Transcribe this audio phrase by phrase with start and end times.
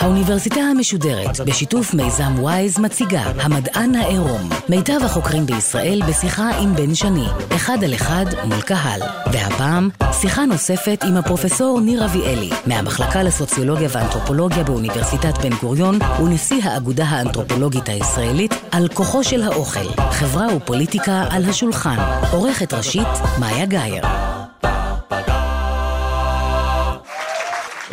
[0.00, 4.48] האוניברסיטה המשודרת, בשיתוף מיזם וויז, מציגה המדען העירום.
[4.68, 7.26] מיטב החוקרים בישראל בשיחה עם בן שני,
[7.56, 9.00] אחד על אחד מול קהל.
[9.32, 17.04] והפעם, שיחה נוספת עם הפרופסור ניר אביאלי, מהמחלקה לסוציולוגיה ואנתרופולוגיה באוניברסיטת בן גוריון, ונשיא האגודה
[17.04, 21.96] האנתרופולוגית הישראלית, על כוחו של האוכל, חברה ופוליטיקה על השולחן.
[22.32, 23.08] עורכת ראשית,
[23.40, 24.33] מאיה גאייר.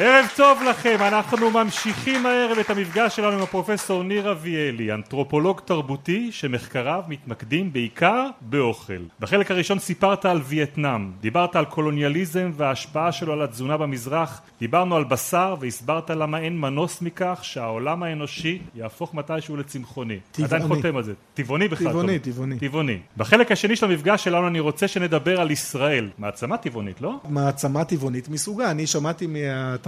[0.03, 6.31] ערב טוב לכם, אנחנו ממשיכים הערב את המפגש שלנו עם הפרופסור ניר אביאלי, אנתרופולוג תרבותי
[6.31, 9.01] שמחקריו מתמקדים בעיקר באוכל.
[9.19, 15.03] בחלק הראשון סיפרת על וייטנאם, דיברת על קולוניאליזם וההשפעה שלו על התזונה במזרח, דיברנו על
[15.03, 20.19] בשר והסברת למה אין מנוס מכך שהעולם האנושי יהפוך מתישהו לצמחוני.
[20.31, 20.55] טבעוני.
[20.55, 21.13] עדיין חותם על זה.
[21.33, 21.87] טבעוני בכלל.
[21.87, 22.19] טבעוני.
[22.19, 22.59] טבעוני.
[22.59, 22.99] טבעוני.
[23.17, 26.09] בחלק השני של המפגש שלנו אני רוצה שנדבר על ישראל.
[26.17, 27.19] מעצמה טבעונית, לא?
[27.29, 28.71] מעצמה טבעונית מסוגה.
[28.71, 29.27] אני שמעתי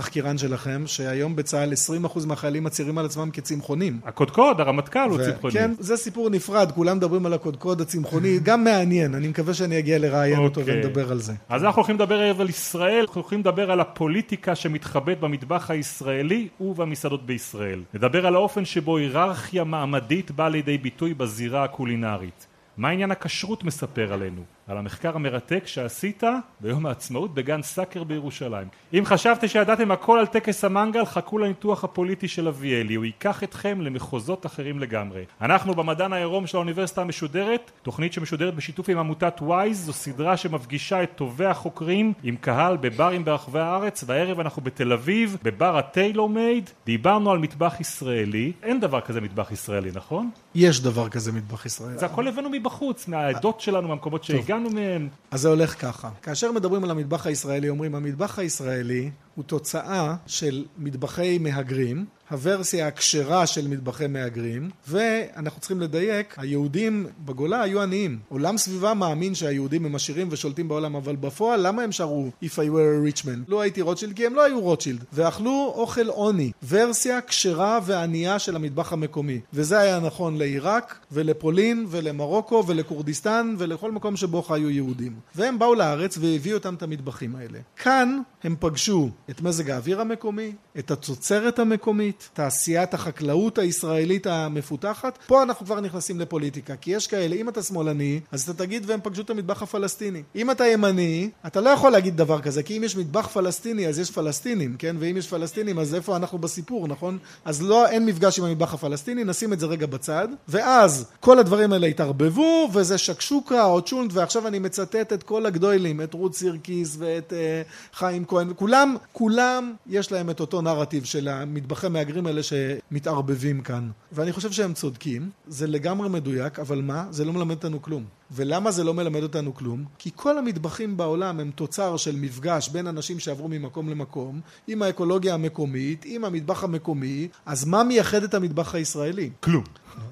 [0.03, 1.73] מהתחקירן שלכם שהיום בצה"ל
[2.05, 3.99] 20% מהחיילים מצהירים על עצמם כצמחונים.
[4.05, 5.53] הקודקוד, הרמטכ"ל הוא צמחוני.
[5.53, 9.99] כן, זה סיפור נפרד, כולם מדברים על הקודקוד הצמחוני, גם מעניין, אני מקווה שאני אגיע
[9.99, 10.75] לראיין אותו אוקיי.
[10.75, 11.33] ונדבר על זה.
[11.49, 16.47] אז אנחנו הולכים לדבר הערב על ישראל, אנחנו הולכים לדבר על הפוליטיקה שמתחבאת במטבח הישראלי
[16.61, 17.83] ובמסעדות בישראל.
[17.93, 22.47] נדבר על האופן שבו היררכיה מעמדית באה לידי ביטוי בזירה הקולינרית.
[22.77, 24.41] מה עניין הכשרות מספר עלינו?
[24.67, 26.23] על המחקר המרתק שעשית
[26.59, 28.67] ביום העצמאות בגן סאקר בירושלים.
[28.93, 33.81] אם חשבתם שידעתם הכל על טקס המנגל, חכו לניתוח הפוליטי של אביאלי, הוא ייקח אתכם
[33.81, 35.23] למחוזות אחרים לגמרי.
[35.41, 41.03] אנחנו במדען העירום של האוניברסיטה המשודרת, תוכנית שמשודרת בשיתוף עם עמותת וויז, זו סדרה שמפגישה
[41.03, 46.29] את טובי החוקרים עם קהל בברים ברחבי הארץ, והערב אנחנו בתל אביב, בבר ה Tailor
[46.29, 50.29] Made, דיברנו על מטבח ישראלי, אין דבר כזה מטבח ישראלי, נכון?
[50.55, 51.97] יש דבר כזה מטבח ישראל.
[51.97, 55.07] זה הכל הבאנו מבחוץ, מהעדות שלנו, מהמקומות שהגענו מהם.
[55.31, 56.09] אז זה הולך ככה.
[56.21, 63.47] כאשר מדברים על המטבח הישראלי, אומרים המטבח הישראלי הוא תוצאה של מטבחי מהגרים, הוורסיה הכשרה
[63.47, 68.19] של מטבחי מהגרים, ואנחנו צריכים לדייק, היהודים בגולה היו עניים.
[68.29, 72.69] עולם סביבה מאמין שהיהודים הם עשירים ושולטים בעולם, אבל בפועל למה הם שרו If I
[72.69, 73.39] were a rich man?
[73.47, 78.55] לא הייתי רוטשילד כי הם לא היו רוטשילד, ואכלו אוכל עוני, ורסיה כשרה וענייה של
[78.55, 79.39] המטבח המקומי.
[79.53, 85.13] וזה היה נכון לעיראק ולפולין ולמרוקו ולכורדיסטן ולכל מקום שבו חיו יהודים.
[85.35, 87.59] והם באו לארץ והביאו אותם את המטבחים האלה.
[87.75, 95.19] כאן הם פגשו את מזג האוויר המקומי, את התוצרת המקומית, תעשיית החקלאות הישראלית המפותחת.
[95.27, 98.99] פה אנחנו כבר נכנסים לפוליטיקה, כי יש כאלה, אם אתה שמאלני, אז אתה תגיד והם
[99.03, 100.23] פגשו את המטבח הפלסטיני.
[100.35, 103.99] אם אתה ימני, אתה לא יכול להגיד דבר כזה, כי אם יש מטבח פלסטיני, אז
[103.99, 104.95] יש פלסטינים, כן?
[104.99, 107.17] ואם יש פלסטינים, אז איפה אנחנו בסיפור, נכון?
[107.45, 111.73] אז לא, אין מפגש עם המטבח הפלסטיני, נשים את זה רגע בצד, ואז כל הדברים
[111.73, 116.95] האלה התערבבו, וזה שקשוקה או צ'ונט, ועכשיו אני מצטט את כל הגדולים, את רות סירקיס
[116.99, 122.41] ואת uh, חיים כהן, כולם, כולם יש להם את אותו נרטיב של המטבחי מהגרים האלה
[122.43, 123.89] שמתערבבים כאן.
[124.11, 127.05] ואני חושב שהם צודקים, זה לגמרי מדויק, אבל מה?
[127.09, 128.05] זה לא מלמד אותנו כלום.
[128.31, 129.85] ולמה זה לא מלמד אותנו כלום?
[129.97, 135.33] כי כל המטבחים בעולם הם תוצר של מפגש בין אנשים שעברו ממקום למקום, עם האקולוגיה
[135.33, 139.29] המקומית, עם המטבח המקומי, אז מה מייחד את המטבח הישראלי?
[139.39, 139.63] כלום.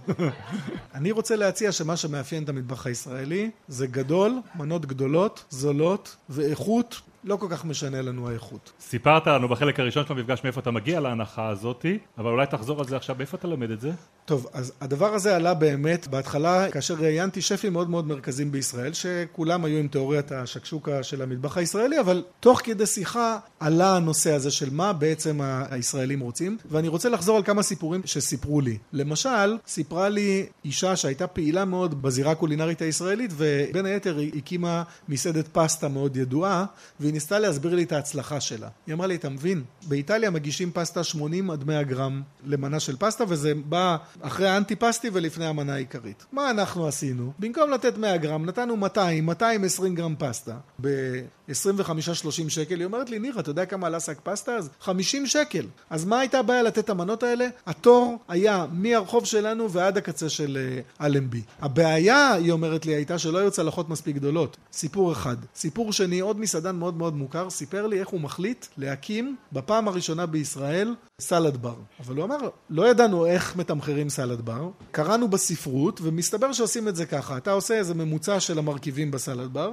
[0.96, 7.36] אני רוצה להציע שמה שמאפיין את המטבח הישראלי זה גדול, מנות גדולות, זולות ואיכות לא
[7.36, 8.72] כל כך משנה לנו האיכות.
[8.80, 12.88] סיפרת לנו בחלק הראשון של המפגש מאיפה אתה מגיע להנחה הזאתי, אבל אולי תחזור על
[12.88, 13.92] זה עכשיו, מאיפה אתה לומד את זה?
[14.32, 19.66] טוב, אז הדבר הזה עלה באמת בהתחלה כאשר ראיינתי שפים מאוד מאוד מרכזיים בישראל, שכולם
[19.66, 24.70] היו עם תיאוריית השקשוקה של המטבח הישראלי, אבל תוך כדי שיחה עלה הנושא הזה של
[24.70, 25.40] מה בעצם
[25.70, 28.78] הישראלים רוצים, ואני רוצה לחזור על כמה סיפורים שסיפרו לי.
[28.94, 35.48] למשל, סיפרה לי אישה שהייתה פעילה מאוד בזירה הקולינרית הישראלית, ובין היתר היא הקימה מסעדת
[35.48, 36.66] פסטה מאוד ידועה,
[37.00, 38.68] והיא ניסתה להסביר לי את ההצלחה שלה.
[38.88, 43.24] היא אמרה לי, אתה מבין, באיטליה מגישים פסטה 80 עד 100 גרם למנה של פסטה,
[43.28, 46.26] וזה בא אחרי האנטי פסטי ולפני המנה העיקרית.
[46.32, 47.32] מה אנחנו עשינו?
[47.40, 50.56] במקום לתת 100 גרם, נתנו 200, 220 גרם פסטה.
[50.82, 54.70] ב-25-30 שקל, היא אומרת לי, ניר, אתה יודע כמה עלה שק פסטה אז?
[54.80, 55.66] 50 שקל.
[55.90, 57.48] אז מה הייתה הבעיה לתת את המנות האלה?
[57.66, 61.42] התור היה מהרחוב שלנו ועד הקצה של אה, אלנבי.
[61.62, 64.58] הבעיה, היא אומרת לי, הייתה שלא היו צלחות מספיק גדולות.
[64.74, 65.36] סיפור אחד.
[65.56, 70.26] סיפור שני, עוד מסעדן מאוד מאוד מוכר, סיפר לי איך הוא מחליט להקים בפעם הראשונה
[70.26, 71.76] בישראל סלד בר.
[72.00, 72.38] אבל הוא אמר,
[72.70, 77.74] לא ידענו איך מתמחרים סלד בר, קראנו בספרות, ומסתבר שעושים את זה ככה, אתה עושה
[77.74, 79.72] איזה ממוצע של המרכיבים בסלד בר,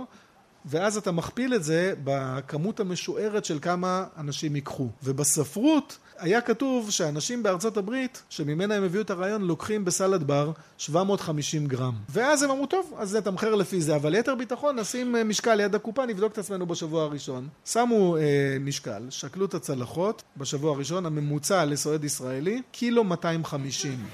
[0.70, 4.88] ואז אתה מכפיל את זה בכמות המשוערת של כמה אנשים ייקחו.
[5.02, 11.66] ובספרות היה כתוב שאנשים בארצות הברית, שממנה הם הביאו את הרעיון, לוקחים בסלד בר 750
[11.66, 11.94] גרם.
[12.08, 15.74] ואז הם אמרו, טוב, אז נתמחר לפי זה, אבל ליתר ביטחון נשים אה, משקל ליד
[15.74, 17.48] הקופה, נבדוק את עצמנו בשבוע הראשון.
[17.66, 24.04] שמו אה, משקל, שקלו את הצלחות בשבוע הראשון, הממוצע לסועד ישראלי, קילו 250.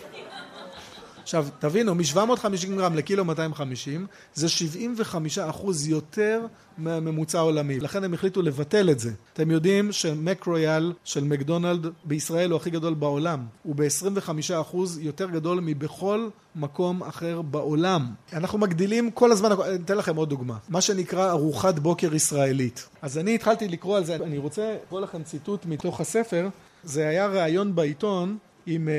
[1.24, 6.40] עכשיו, תבינו, מ-750 גרם לקילו 250, זה 75 אחוז יותר
[6.78, 7.80] מהממוצע העולמי.
[7.80, 9.10] לכן הם החליטו לבטל את זה.
[9.32, 13.46] אתם יודעים שמק רויאל של מקדונלד בישראל הוא הכי גדול בעולם.
[13.62, 14.30] הוא ב-25
[14.60, 18.06] אחוז יותר גדול מבכל מקום אחר בעולם.
[18.32, 20.56] אנחנו מגדילים כל הזמן, אני אתן לכם עוד דוגמה.
[20.68, 22.88] מה שנקרא ארוחת בוקר ישראלית.
[23.02, 26.48] אז אני התחלתי לקרוא על זה, אני רוצה לקרוא לכם ציטוט מתוך הספר.
[26.84, 28.94] זה היה ראיון בעיתון עם אה,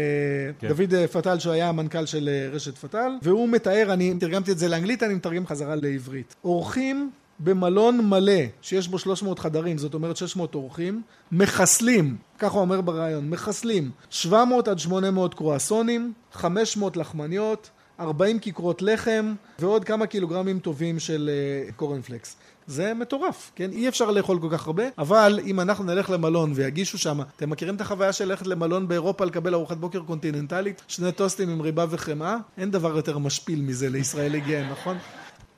[0.59, 0.67] כן.
[0.67, 4.57] דוד אה, פטל שהוא היה המנכ"ל של אה, רשת פטל והוא מתאר, אני תרגמתי את
[4.57, 6.35] זה לאנגלית, אני מתרגם חזרה לעברית.
[6.43, 11.01] אורחים במלון מלא שיש בו 300 חדרים, זאת אומרת 600 אורחים,
[11.31, 17.69] מחסלים, ככה הוא אומר בריאיון, מחסלים 700 עד 800 קרואסונים, 500 לחמניות,
[17.99, 21.29] 40 כיכרות לחם ועוד כמה קילוגרמים טובים של
[21.75, 22.35] קורנפלקס.
[22.67, 23.71] זה מטורף, כן?
[23.71, 27.75] אי אפשר לאכול כל כך הרבה, אבל אם אנחנו נלך למלון ויגישו שם, אתם מכירים
[27.75, 30.81] את החוויה של ללכת למלון באירופה לקבל ארוחת בוקר קונטיננטלית?
[30.87, 32.37] שני טוסטים עם ריבה וחמאה?
[32.57, 34.97] אין דבר יותר משפיל מזה לישראלי גאה, נכון?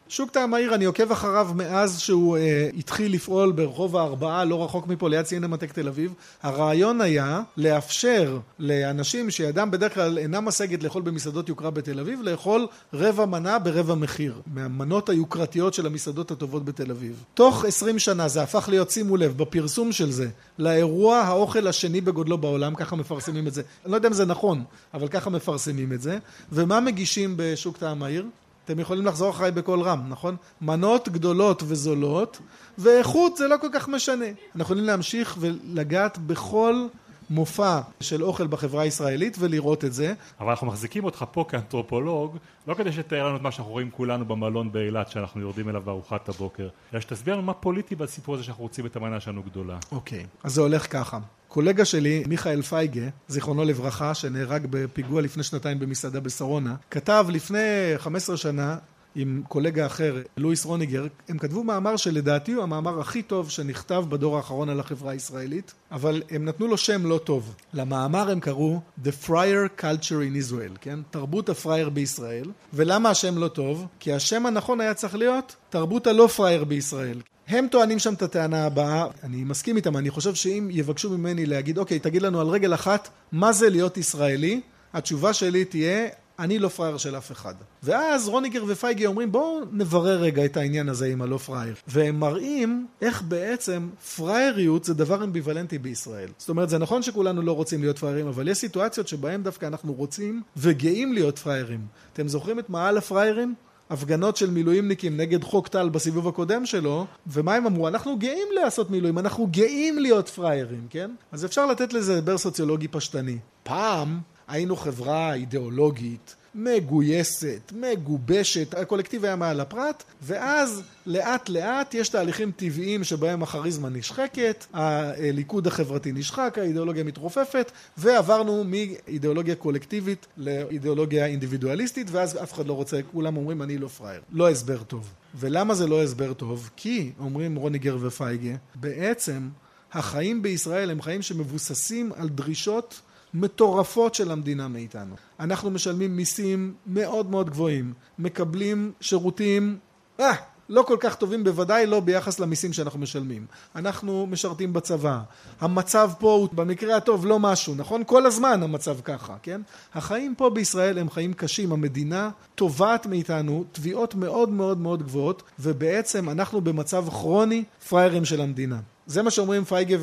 [0.10, 4.88] שוק טעם העיר, אני עוקב אחריו מאז שהוא אה, התחיל לפעול ברחוב הארבעה, לא רחוק
[4.88, 6.14] מפה, ליד סינמטק תל אביב.
[6.44, 12.68] הרעיון היה לאפשר לאנשים שידם בדרך כלל אינה משגת לאכול במסעדות יוקרה בתל אביב, לאכול
[12.94, 17.24] רבע מנה ברבע מחיר, מהמנות היוקרתיות של המסעדות הטובות בתל אביב.
[17.34, 20.28] תוך עשרים שנה זה הפך להיות, שימו לב, בפרסום של זה,
[20.60, 23.62] לאירוע האוכל השני בגודלו בעולם, ככה מפרסמים את זה.
[23.84, 24.64] אני לא יודע אם זה נכון,
[24.94, 26.18] אבל ככה מפרסמים את זה.
[26.52, 28.26] ומה מגישים בשוק טעם העיר?
[28.68, 30.36] אתם יכולים לחזור אחריי בקול רם, נכון?
[30.62, 32.40] מנות גדולות וזולות,
[32.78, 34.26] ואיכות זה לא כל כך משנה.
[34.26, 36.88] אנחנו יכולים להמשיך ולגעת בכל
[37.30, 40.14] מופע של אוכל בחברה הישראלית ולראות את זה.
[40.40, 42.38] אבל אנחנו מחזיקים אותך פה כאנתרופולוג,
[42.68, 46.30] לא כדי שתאר לנו את מה שאנחנו רואים כולנו במלון באילת שאנחנו יורדים אליו בארוחת
[46.30, 49.78] הבוקר, אלא שתסביר לנו מה פוליטי בסיפור הזה שאנחנו רוצים את המנה שלנו גדולה.
[49.92, 50.24] אוקיי, okay.
[50.44, 51.20] אז זה הולך ככה.
[51.58, 57.60] קולגה שלי, מיכאל פייגה, זיכרונו לברכה, שנהרג בפיגוע לפני שנתיים במסעדה בשרונה, כתב לפני
[57.98, 58.78] 15 שנה
[59.16, 64.38] עם קולגה אחר, לואיס רוניגר, הם כתבו מאמר שלדעתי הוא המאמר הכי טוב שנכתב בדור
[64.38, 67.56] האחרון על החברה הישראלית, אבל הם נתנו לו שם לא טוב.
[67.74, 71.00] למאמר הם קראו The Freier Culture in Israel, כן?
[71.12, 72.52] תרבות הפרייר בישראל.
[72.74, 73.86] ולמה השם לא טוב?
[74.00, 77.22] כי השם הנכון היה צריך להיות תרבות הלא פרייר בישראל.
[77.48, 81.78] הם טוענים שם את הטענה הבאה, אני מסכים איתם, אני חושב שאם יבקשו ממני להגיד,
[81.78, 84.62] אוקיי, תגיד לנו על רגל אחת, מה זה להיות ישראלי?
[84.94, 86.08] התשובה שלי תהיה,
[86.40, 87.54] אני לא פראייר של אף אחד.
[87.84, 91.76] ואז רוניגר ופייגי אומרים בואו נברר רגע את העניין הזה עם הלא פראייר.
[91.88, 96.30] והם מראים איך בעצם פראייריות זה דבר אמביוולנטי בישראל.
[96.38, 99.94] זאת אומרת זה נכון שכולנו לא רוצים להיות פראיירים אבל יש סיטואציות שבהם דווקא אנחנו
[99.94, 101.86] רוצים וגאים להיות פראיירים.
[102.14, 103.56] אתם זוכרים את מעל הפראיירים?
[103.90, 107.88] הפגנות של מילואימניקים נגד חוק טל בסיבוב הקודם שלו, ומה הם אמרו?
[107.88, 111.12] אנחנו גאים לעשות מילואים, אנחנו גאים להיות פראיירים, כן?
[111.32, 113.38] אז אפשר לתת לזה הסבר סוציולוגי פשטני.
[113.64, 122.52] פעם היינו חברה אידיאולוגית, מגויסת, מגובשת, הקולקטיב היה מעל הפרט, ואז לאט לאט יש תהליכים
[122.52, 132.44] טבעיים שבהם הכריזמה נשחקת, הליכוד החברתי נשחק, האידיאולוגיה מתרופפת, ועברנו מאידיאולוגיה קולקטיבית לאידיאולוגיה אינדיבידואליסטית, ואז
[132.44, 134.22] אף אחד לא רוצה, כולם אומרים אני לא פראייר.
[134.32, 135.14] לא הסבר טוב.
[135.36, 136.70] ולמה זה לא הסבר טוב?
[136.76, 139.50] כי, אומרים רוניגר ופייגה, בעצם
[139.94, 143.02] החיים בישראל הם חיים שמבוססים על דרישות
[143.42, 145.16] מטורפות של המדינה מאיתנו.
[145.40, 149.78] אנחנו משלמים מיסים מאוד מאוד גבוהים, מקבלים שירותים,
[150.20, 150.34] אה,
[150.70, 153.46] לא כל כך טובים, בוודאי לא ביחס למיסים שאנחנו משלמים.
[153.76, 155.20] אנחנו משרתים בצבא.
[155.62, 158.04] המצב פה הוא במקרה הטוב לא משהו, נכון?
[158.06, 159.62] כל הזמן המצב ככה, כן?
[159.94, 161.72] החיים פה בישראל הם חיים קשים.
[161.72, 168.80] המדינה תובעת מאיתנו תביעות מאוד מאוד מאוד גבוהות, ובעצם אנחנו במצב כרוני פראיירים של המדינה.
[169.08, 169.98] זה מה שאומרים פייגה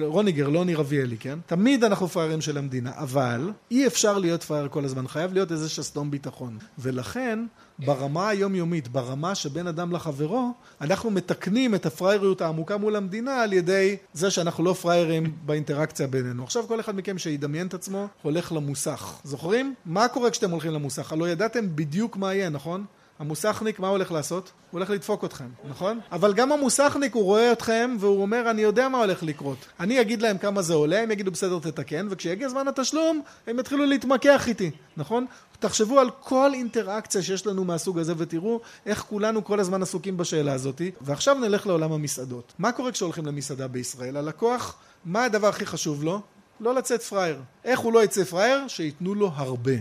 [0.00, 1.38] ורוניגר, לא ניר אביאלי, כן?
[1.46, 5.68] תמיד אנחנו פראיירים של המדינה, אבל אי אפשר להיות פראייר כל הזמן, חייב להיות איזה
[5.68, 6.58] שסתום ביטחון.
[6.78, 7.38] ולכן,
[7.78, 13.96] ברמה היומיומית, ברמה שבין אדם לחברו, אנחנו מתקנים את הפראייריות העמוקה מול המדינה על ידי
[14.12, 16.44] זה שאנחנו לא פראיירים באינטראקציה בינינו.
[16.44, 19.20] עכשיו כל אחד מכם שידמיין את עצמו, הולך למוסך.
[19.24, 19.74] זוכרים?
[19.86, 21.12] מה קורה כשאתם הולכים למוסך?
[21.12, 22.84] הלא ידעתם בדיוק מה יהיה, נכון?
[23.18, 24.44] המוסכניק, מה הוא הולך לעשות?
[24.70, 26.00] הוא הולך לדפוק אתכם, נכון?
[26.12, 29.58] אבל גם המוסכניק הוא רואה אתכם והוא אומר אני יודע מה הולך לקרות.
[29.80, 33.86] אני אגיד להם כמה זה עולה, הם יגידו בסדר תתקן, וכשיגיע זמן התשלום הם יתחילו
[33.86, 35.26] להתמקח איתי, נכון?
[35.58, 40.52] תחשבו על כל אינטראקציה שיש לנו מהסוג הזה ותראו איך כולנו כל הזמן עסוקים בשאלה
[40.52, 40.90] הזאתי.
[41.00, 42.52] ועכשיו נלך לעולם המסעדות.
[42.58, 44.16] מה קורה כשהולכים למסעדה בישראל?
[44.16, 46.20] הלקוח, מה הדבר הכי חשוב לו?
[46.60, 47.40] לא לצאת פראייר.
[47.64, 48.68] איך הוא לא יצא פראייר?
[48.68, 49.72] שייתנו לו הרבה.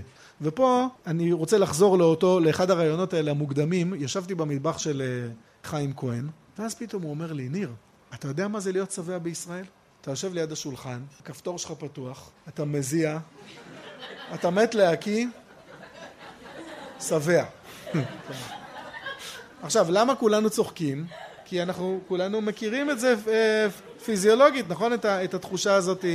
[0.42, 6.28] ופה אני רוצה לחזור לאותו, לאחד הרעיונות האלה המוקדמים, ישבתי במטבח של אה, חיים כהן,
[6.60, 7.72] ואז פתאום הוא אומר לי, ניר,
[8.14, 9.66] אתה יודע מה זה להיות שבע בישראל?
[10.02, 13.20] אתה יושב ליד השולחן, הכפתור שלך פתוח, אתה מזיע,
[14.34, 15.28] אתה מת להקיא,
[17.02, 17.44] שבע.
[19.64, 21.06] עכשיו, למה כולנו צוחקים?
[21.46, 23.68] כי אנחנו כולנו מכירים את זה אה,
[24.06, 24.94] פיזיולוגית, נכון?
[24.94, 26.06] את, התחושה הזאת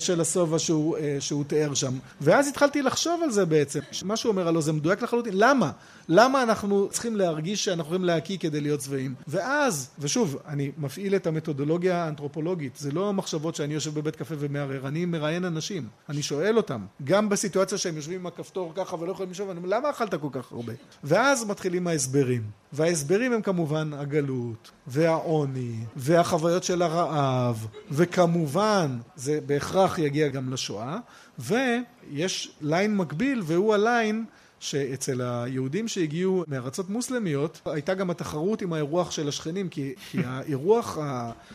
[0.00, 1.98] של השובע שהוא, אה, שהוא תיאר שם.
[2.20, 3.80] ואז התחלתי לחשוב על זה בעצם.
[4.04, 5.32] מה שהוא אומר הלוא זה מדויק לחלוטין.
[5.36, 5.70] למה?
[6.08, 9.14] למה אנחנו צריכים להרגיש שאנחנו יכולים להקיא כדי להיות שבעים?
[9.28, 12.76] ואז, ושוב, אני מפעיל את המתודולוגיה האנתרופולוגית.
[12.76, 15.88] זה לא מחשבות שאני יושב בבית קפה ומערער, אני מראיין אנשים.
[16.08, 16.80] אני שואל אותם.
[17.04, 20.28] גם בסיטואציה שהם יושבים עם הכפתור ככה ולא יכולים לשאול, אני אומר, למה אכלת כל
[20.32, 20.72] כך הרבה?
[21.04, 22.42] ואז מתחילים ההסברים.
[22.72, 30.98] וההסברים הם כמובן הגלות, והעוני, והחוויות של הרעב, וכמובן, זה בהכרח יגיע גם לשואה,
[31.38, 34.24] ויש ליין מקביל, והוא הליין
[34.60, 40.98] שאצל היהודים שהגיעו מארצות מוסלמיות הייתה גם התחרות עם האירוח של השכנים כי, כי האירוח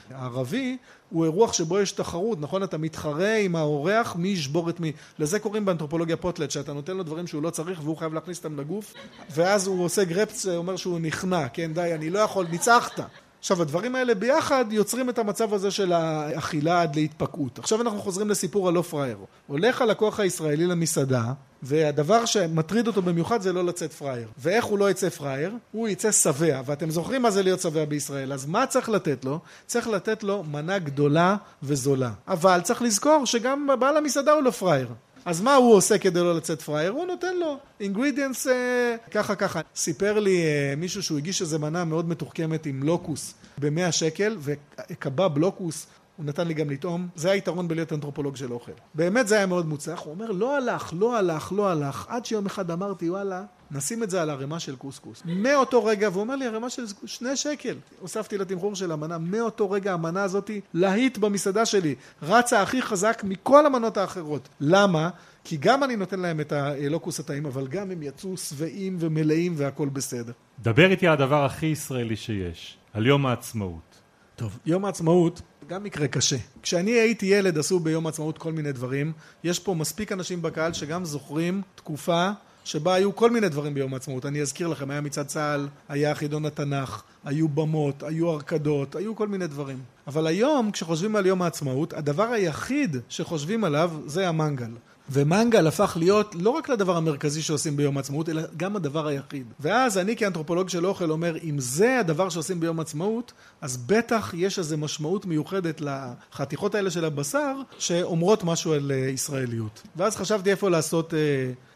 [0.10, 0.78] הערבי
[1.10, 2.64] הוא אירוח שבו יש תחרות, נכון?
[2.64, 4.92] אתה מתחרה עם האורח מי ישבור את מי.
[5.20, 8.60] לזה קוראים באנתרופולוגיה פוטלט, שאתה נותן לו דברים שהוא לא צריך והוא חייב להכניס אותם
[8.60, 8.94] לגוף
[9.32, 13.00] ואז הוא עושה גרפץ, אומר שהוא נכנע, כן די, אני לא יכול, ניצחת.
[13.46, 17.60] עכשיו הדברים האלה ביחד יוצרים את המצב הזה של האכילה עד להתפקעות.
[17.60, 19.18] עכשיו אנחנו חוזרים לסיפור הלא פראייר.
[19.48, 21.24] הולך הלקוח הישראלי למסעדה
[21.64, 24.28] והדבר שמטריד אותו במיוחד זה לא לצאת פראייר.
[24.38, 25.54] ואיך הוא לא יצא פראייר?
[25.72, 26.62] הוא יצא שבע.
[26.66, 28.34] ואתם זוכרים מה זה להיות שבע בישראל.
[28.34, 29.40] אז מה צריך לתת לו?
[29.66, 32.12] צריך לתת לו מנה גדולה וזולה.
[32.28, 34.88] אבל צריך לזכור שגם בעל המסעדה הוא לא פראייר.
[35.26, 36.92] אז מה הוא עושה כדי לא לצאת פראייר?
[36.92, 39.62] הוא נותן לו אינגרידיאנס אה, ככה ככה.
[39.76, 45.38] סיפר לי אה, מישהו שהוא הגיש איזה מנה מאוד מתוחכמת עם לוקוס במאה שקל וקבב
[45.38, 48.72] לוקוס הוא נתן לי גם לטעום, זה היתרון בלהיות אנתרופולוג של אוכל.
[48.94, 52.46] באמת זה היה מאוד מוצלח, הוא אומר לא הלך, לא הלך, לא הלך, עד שיום
[52.46, 55.22] אחד אמרתי וואלה, נשים את זה על ערימה של קוסקוס.
[55.26, 59.94] מאותו רגע, והוא אומר לי ערימה של שני שקל, הוספתי לתמחור של המנה, מאותו רגע
[59.94, 64.50] המנה הזאתי להיט במסעדה שלי, רצה הכי חזק מכל המנות האחרות.
[64.60, 65.10] למה?
[65.44, 69.90] כי גם אני נותן להם את הלוקוס הטעים, אבל גם הם יצאו שבעים ומלאים והכל
[69.90, 70.32] בסדר.
[70.60, 74.02] דבר איתי על הדבר הכי ישראלי שיש, על יום העצמאות.
[74.36, 76.36] טוב, יום העצמאות גם מקרה קשה.
[76.62, 79.14] כשאני הייתי ילד עשו ביום העצמאות כל מיני דברים.
[79.44, 82.30] יש פה מספיק אנשים בקהל שגם זוכרים תקופה
[82.66, 84.26] שבה היו כל מיני דברים ביום העצמאות.
[84.26, 89.28] אני אזכיר לכם, היה מצעד צה"ל, היה חידון התנ"ך, היו במות, היו הרקדות, היו כל
[89.28, 89.80] מיני דברים.
[90.08, 94.72] אבל היום, כשחושבים על יום העצמאות, הדבר היחיד שחושבים עליו זה המנגל.
[95.10, 99.46] ומנגל הפך להיות לא רק לדבר המרכזי שעושים ביום העצמאות, אלא גם הדבר היחיד.
[99.60, 104.60] ואז אני כאנתרופולוג של אוכל אומר, אם זה הדבר שעושים ביום העצמאות, אז בטח יש
[104.60, 109.82] איזו משמעות מיוחדת לחתיכות האלה של הבשר, שאומרות משהו על אה, ישראליות.
[109.96, 111.20] ואז חשבתי איפה לעשות אה,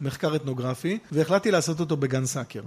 [0.01, 2.61] מחקר אתנוגרפי, והחלטתי לעשות אותו בגן סאקר.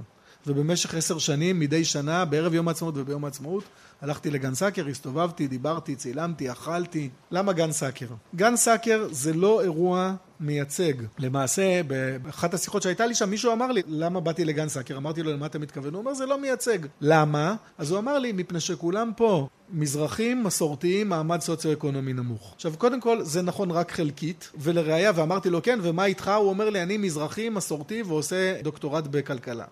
[0.46, 3.64] ובמשך עשר שנים, מדי שנה, בערב יום העצמאות וביום העצמאות,
[4.00, 7.08] הלכתי לגן סאקר, הסתובבתי, דיברתי, צילמתי, אכלתי.
[7.30, 8.06] למה גן סאקר?
[8.34, 10.92] גן סאקר זה לא אירוע מייצג.
[11.18, 11.80] למעשה,
[12.22, 14.96] באחת השיחות שהייתה לי שם, מישהו אמר לי, למה באתי לגן סאקר?
[14.96, 15.94] אמרתי לו, למה אתה מתכוון?
[15.94, 16.78] הוא אומר, זה לא מייצג.
[17.00, 17.54] למה?
[17.78, 22.52] אז הוא אמר לי, מפני שכולם פה מזרחים, מסורתיים, מעמד סוציו-אקונומי נמוך.
[22.54, 26.28] עכשיו, קודם כל, זה נכון רק חלקית, ולראיה, ואמרתי לו, כן, ומה איתך?
[26.28, 29.64] הוא אומר לי, אני מזרחי, מסורתי, ועושה דוקטורט בכלכלה.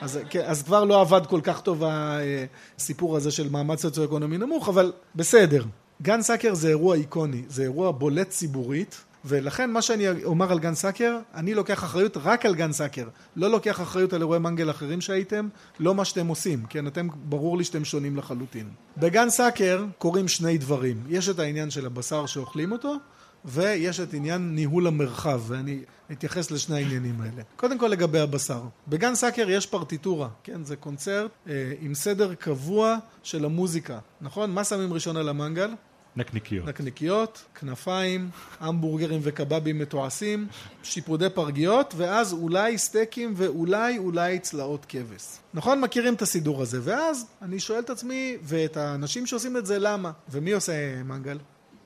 [0.00, 4.68] אז, כן, אז כבר לא עבד כל כך טוב הסיפור הזה של מעמד סוציו-אקונומי נמוך,
[4.68, 5.64] אבל בסדר.
[6.02, 10.74] גן סאקר זה אירוע איקוני, זה אירוע בולט ציבורית, ולכן מה שאני אומר על גן
[10.74, 13.08] סאקר, אני לוקח אחריות רק על גן סאקר.
[13.36, 15.48] לא לוקח אחריות על אירועי מנגל אחרים שהייתם,
[15.80, 16.86] לא מה שאתם עושים, כן?
[16.86, 18.68] אתם, ברור לי שאתם שונים לחלוטין.
[18.96, 21.02] בגן סאקר קורים שני דברים.
[21.08, 22.96] יש את העניין של הבשר שאוכלים אותו,
[23.44, 25.80] ויש את עניין ניהול המרחב, ואני
[26.12, 27.42] אתייחס לשני העניינים האלה.
[27.56, 28.62] קודם כל לגבי הבשר.
[28.88, 30.64] בגן סאקר יש פרטיטורה, כן?
[30.64, 34.50] זה קונצרט אה, עם סדר קבוע של המוזיקה, נכון?
[34.50, 35.70] מה שמים ראשון על המנגל?
[36.16, 36.68] נקניקיות.
[36.68, 38.30] נקניקיות, כנפיים,
[38.60, 40.46] המבורגרים וקבבים מתועשים,
[40.82, 45.38] שיפודי פרגיות, ואז אולי סטייקים ואולי אולי צלעות כבש.
[45.54, 45.80] נכון?
[45.80, 46.78] מכירים את הסידור הזה.
[46.82, 50.10] ואז אני שואל את עצמי ואת האנשים שעושים את זה למה?
[50.28, 51.38] ומי עושה מנגל?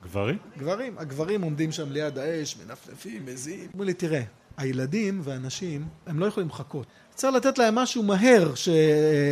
[0.03, 0.37] גברים?
[0.57, 0.97] גברים.
[0.97, 3.69] הגברים עומדים שם ליד האש, מנפנפים, מזיעים.
[3.73, 4.23] אומרים לי, תראה,
[4.57, 6.87] הילדים והנשים, הם לא יכולים לחכות.
[7.15, 8.69] צריך לתת להם משהו מהר ש...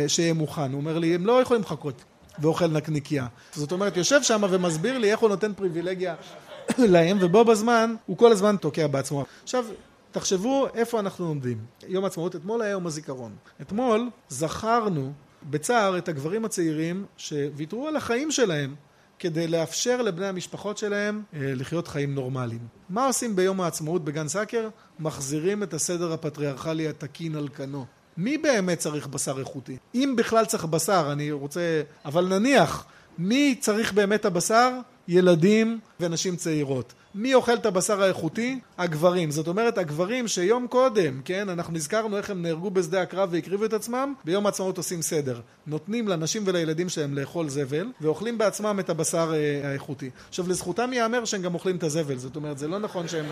[0.06, 0.72] שיהיה מוכן.
[0.72, 2.04] הוא אומר לי, הם לא יכולים לחכות.
[2.40, 3.26] ואוכל נקניקייה.
[3.54, 6.14] זאת אומרת, יושב שם ומסביר לי איך הוא נותן פריבילגיה
[6.78, 9.24] להם, ובו בזמן, הוא כל הזמן תוקע בעצמו.
[9.42, 9.64] עכשיו,
[10.10, 11.58] תחשבו איפה אנחנו עומדים.
[11.88, 13.36] יום העצמאות, אתמול היה יום הזיכרון.
[13.60, 15.12] אתמול זכרנו
[15.50, 18.74] בצער את הגברים הצעירים שוויתרו על החיים שלהם
[19.18, 22.66] כדי לאפשר לבני המשפחות שלהם לחיות חיים נורמליים.
[22.88, 24.68] מה עושים ביום העצמאות בגן סאקר?
[24.98, 27.86] מחזירים את הסדר הפטריארכלי התקין על כנו.
[28.18, 29.76] מי באמת צריך בשר איכותי?
[29.94, 31.82] אם בכלל צריך בשר, אני רוצה...
[32.04, 32.84] אבל נניח,
[33.18, 34.70] מי צריך באמת הבשר?
[35.08, 36.92] ילדים ונשים צעירות.
[37.14, 38.60] מי אוכל את הבשר האיכותי?
[38.78, 39.30] הגברים.
[39.30, 43.72] זאת אומרת, הגברים שיום קודם, כן, אנחנו נזכרנו איך הם נהרגו בשדה הקרב והקריבו את
[43.72, 45.40] עצמם, ביום העצמאות עושים סדר.
[45.66, 49.32] נותנים לנשים ולילדים שלהם לאכול זבל, ואוכלים בעצמם את הבשר
[49.64, 50.10] האיכותי.
[50.28, 52.18] עכשיו, לזכותם ייאמר שהם גם אוכלים את הזבל.
[52.18, 53.26] זאת אומרת, זה לא נכון שהם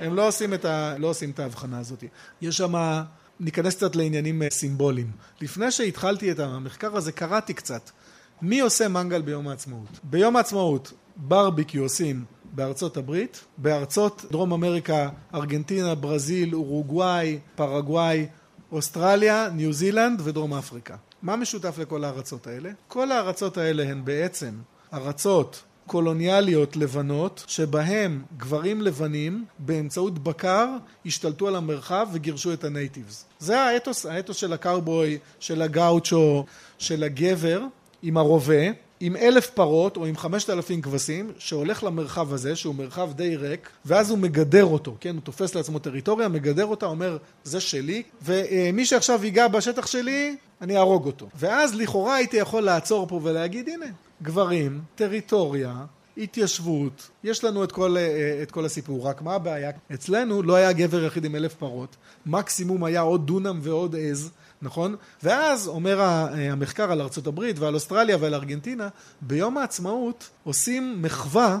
[0.00, 2.04] הם לא עושים את, ה, לא עושים את ההבחנה הזאת.
[2.42, 2.74] יש שם...
[3.40, 5.10] ניכנס קצת לעניינים סימבוליים.
[5.40, 7.90] לפני שהתחלתי את המחקר הזה, קראתי קצת.
[8.42, 9.88] מי עושה מנגל ביום העצמאות?
[10.02, 18.26] ביום העצמאות ברביקיו עושים בארצות הברית, בארצות דרום אמריקה, ארגנטינה, ברזיל, אורוגוואי, פרגוואי,
[18.72, 20.96] אוסטרליה, ניו זילנד ודרום אפריקה.
[21.22, 22.70] מה משותף לכל הארצות האלה?
[22.88, 24.54] כל הארצות האלה הן בעצם
[24.92, 30.68] ארצות קולוניאליות לבנות, שבהם גברים לבנים באמצעות בקר
[31.06, 33.24] השתלטו על המרחב וגירשו את ה natives.
[33.38, 36.44] זה האתוס, האתוס של הקאובוי, של הגאוצ'ו,
[36.78, 37.62] של הגבר
[38.02, 38.62] עם הרובה,
[39.00, 43.68] עם אלף פרות או עם חמשת אלפים כבשים, שהולך למרחב הזה, שהוא מרחב די ריק,
[43.84, 45.14] ואז הוא מגדר אותו, כן?
[45.14, 50.76] הוא תופס לעצמו טריטוריה, מגדר אותה, אומר, זה שלי, ומי שעכשיו ייגע בשטח שלי, אני
[50.76, 51.28] אהרוג אותו.
[51.34, 53.86] ואז לכאורה הייתי יכול לעצור פה ולהגיד, הנה,
[54.22, 55.84] גברים, טריטוריה,
[56.16, 57.96] התיישבות, יש לנו את כל,
[58.42, 59.70] את כל הסיפור, רק מה הבעיה?
[59.94, 64.30] אצלנו לא היה גבר יחיד עם אלף פרות, מקסימום היה עוד דונם ועוד עז,
[64.62, 64.96] נכון?
[65.22, 68.88] ואז אומר המחקר על ארצות הברית ועל אוסטרליה ועל ארגנטינה,
[69.20, 71.58] ביום העצמאות עושים מחווה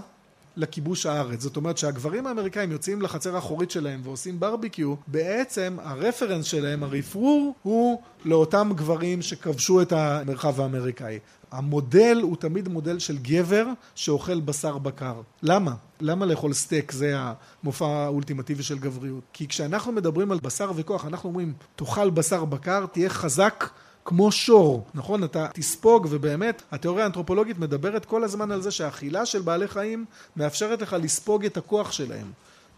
[0.56, 1.40] לכיבוש הארץ.
[1.42, 8.02] זאת אומרת שהגברים האמריקאים יוצאים לחצר האחורית שלהם ועושים ברביקיו, בעצם הרפרנס שלהם, הרפרור, הוא
[8.24, 11.18] לאותם גברים שכבשו את המרחב האמריקאי.
[11.52, 15.20] המודל הוא תמיד מודל של גבר שאוכל בשר בקר.
[15.42, 15.74] למה?
[16.00, 19.24] למה לאכול סטייק זה המופע האולטימטיבי של גבריות?
[19.32, 23.68] כי כשאנחנו מדברים על בשר וכוח, אנחנו אומרים, תאכל בשר בקר, תהיה חזק
[24.04, 25.24] כמו שור, נכון?
[25.24, 30.04] אתה תספוג, ובאמת, התיאוריה האנתרופולוגית מדברת כל הזמן על זה שהאכילה של בעלי חיים
[30.36, 32.32] מאפשרת לך לספוג את הכוח שלהם.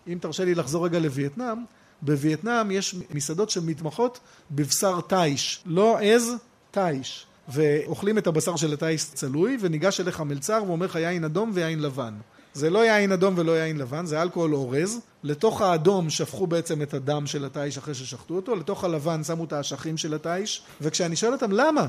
[0.08, 1.58] אם תרשה לי לחזור רגע לווייטנאם,
[2.02, 6.34] בווייטנאם יש מסעדות שמתמחות בבשר תיש, לא עז,
[6.70, 7.26] תיש.
[7.48, 12.14] ואוכלים את הבשר של התיש צלוי, וניגש אליך מלצר ואומר לך יין אדום ויין לבן.
[12.56, 15.00] זה לא יין אדום ולא יין לבן, זה אלכוהול אורז.
[15.22, 19.52] לתוך האדום שפכו בעצם את הדם של התיש אחרי ששחטו אותו, לתוך הלבן שמו את
[19.52, 21.86] האשכים של התיש, וכשאני שואל אותם למה?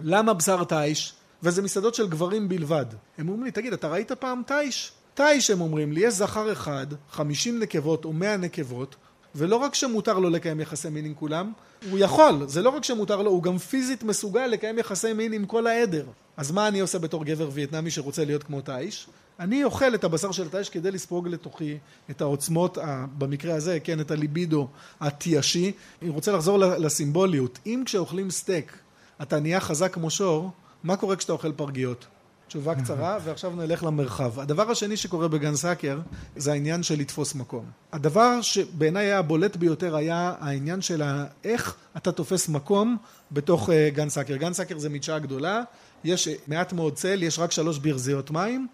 [0.00, 1.12] למה בשר תיש?
[1.42, 2.86] וזה מסעדות של גברים בלבד.
[3.18, 4.92] הם אומרים לי, תגיד, אתה ראית פעם תיש?
[5.14, 8.96] תיש, הם אומרים לי, יש זכר אחד, חמישים נקבות או מאה נקבות,
[9.34, 11.52] ולא רק שמותר לו לקיים יחסי מין עם כולם,
[11.90, 15.46] הוא יכול, זה לא רק שמותר לו, הוא גם פיזית מסוגל לקיים יחסי מין עם
[15.46, 16.04] כל העדר.
[16.36, 19.06] אז מה אני עושה בתור גבר וייטנאמי שרוצה להיות כמו תיש?
[19.40, 21.78] אני אוכל את הבשר של התיש כדי לספוג לתוכי
[22.10, 22.78] את העוצמות,
[23.18, 24.68] במקרה הזה, כן, את הליבידו
[25.00, 25.72] התיישי.
[26.02, 27.58] אני רוצה לחזור לסימבוליות.
[27.66, 28.78] אם כשאוכלים סטייק
[29.22, 30.50] אתה נהיה חזק כמו שור,
[30.84, 32.06] מה קורה כשאתה אוכל פרגיות?
[32.48, 34.40] תשובה קצרה, ועכשיו נלך למרחב.
[34.40, 35.98] הדבר השני שקורה בגן סאקר
[36.36, 37.64] זה העניין של לתפוס מקום.
[37.92, 41.02] הדבר שבעיניי היה הבולט ביותר היה העניין של
[41.44, 42.96] איך אתה תופס מקום
[43.32, 44.36] בתוך גן סאקר.
[44.36, 45.62] גן סאקר זה מדשאה גדולה,
[46.04, 48.66] יש מעט מאוד צל, יש רק שלוש ברזיות מים,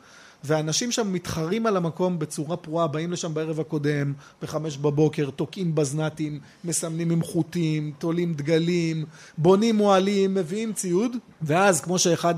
[0.44, 6.40] ואנשים שם מתחרים על המקום בצורה פרועה, באים לשם בערב הקודם, בחמש בבוקר, תוקעים בזנתים,
[6.64, 9.04] מסמנים עם חוטים, תולים דגלים,
[9.38, 12.34] בונים מועלים, מביאים ציוד, ואז כמו שאחד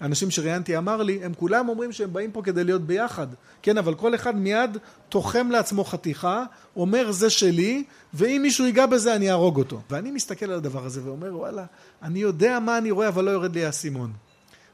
[0.00, 3.26] האנשים שראיינתי אמר לי, הם כולם אומרים שהם באים פה כדי להיות ביחד.
[3.62, 6.44] כן, אבל כל אחד מיד תוחם לעצמו חתיכה,
[6.76, 9.80] אומר זה שלי, ואם מישהו ייגע בזה אני אהרוג אותו.
[9.90, 11.64] ואני מסתכל על הדבר הזה ואומר, וואלה,
[12.02, 14.12] אני יודע מה אני רואה, אבל לא יורד לי האסימון.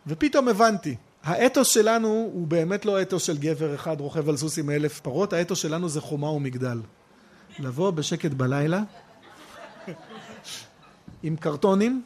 [0.07, 0.95] ופתאום הבנתי.
[1.27, 5.33] האתוס שלנו הוא באמת לא אתוס של גבר אחד רוכב על סוס עם אלף פרות,
[5.33, 6.81] האתוס שלנו זה חומה ומגדל.
[7.59, 8.83] לבוא בשקט בלילה,
[11.23, 12.03] עם קרטונים,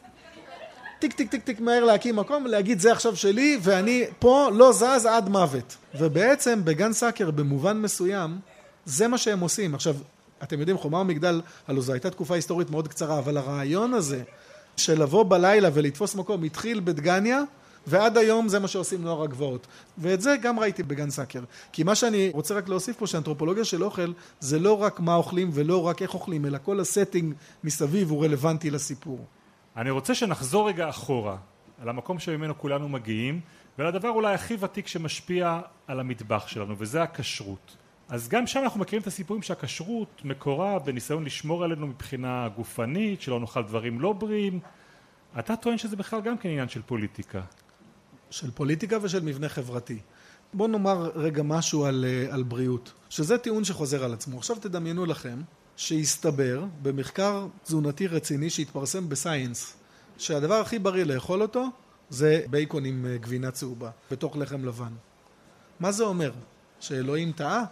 [0.99, 5.05] טיק טיק טיק טיק מהר להקים מקום ולהגיד זה עכשיו שלי ואני פה לא זז
[5.05, 5.77] עד מוות.
[5.99, 8.39] ובעצם בגן סאקר במובן מסוים
[8.85, 9.75] זה מה שהם עושים.
[9.75, 9.95] עכשיו,
[10.43, 14.23] אתם יודעים חומה ומגדל, הלוא זו הייתה תקופה היסטורית מאוד קצרה, אבל הרעיון הזה
[14.77, 17.41] של לבוא בלילה ולתפוס מקום התחיל בדגניה
[17.87, 19.67] ועד היום זה מה שעושים נוער הגבעות.
[19.97, 21.43] ואת זה גם ראיתי בגן סאקר.
[21.71, 25.49] כי מה שאני רוצה רק להוסיף פה, שאנתרופולוגיה של אוכל זה לא רק מה אוכלים
[25.53, 29.25] ולא רק איך אוכלים, אלא כל הסטינג מסביב הוא רלוונטי לסיפור.
[29.77, 31.37] אני רוצה שנחזור רגע אחורה,
[31.81, 33.39] על המקום שממנו כולנו מגיעים,
[33.79, 37.77] ולדבר אולי הכי ותיק שמשפיע על המטבח שלנו, וזה הכשרות.
[38.09, 43.39] אז גם שם אנחנו מכירים את הסיפורים שהכשרות מקורה בניסיון לשמור עלינו מבחינה גופנית, שלא
[43.39, 44.59] נאכל דברים לא בריאים.
[45.39, 47.41] אתה טוען שזה בכלל גם כן עניין של פוליטיקה.
[48.31, 49.99] של פוליטיקה ושל מבנה חברתי.
[50.53, 54.37] בואו נאמר רגע משהו על, אה, על בריאות, שזה טיעון שחוזר על עצמו.
[54.37, 55.41] עכשיו תדמיינו לכם
[55.75, 59.73] שהסתבר במחקר תזונתי רציני שהתפרסם בסייאנס,
[60.17, 61.67] שהדבר הכי בריא לאכול אותו
[62.09, 64.93] זה בייקון עם אה, גבינה צהובה, בתוך לחם לבן.
[65.79, 66.31] מה זה אומר?
[66.79, 67.65] שאלוהים טעה?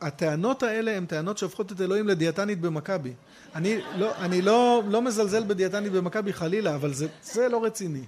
[0.00, 3.12] הטענות האלה הן טענות שהופכות את אלוהים לדיאטנית במכבי.
[3.54, 8.04] אני לא, אני לא, לא מזלזל בדיאטנית במכבי חלילה, אבל זה, זה לא רציני.